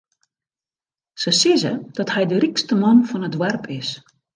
[1.23, 3.89] Se sizze dat hy de rykste man fan it doarp is.